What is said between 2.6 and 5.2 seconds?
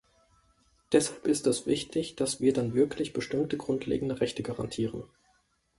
wirklich bestimmte grundlegende Rechte garantieren.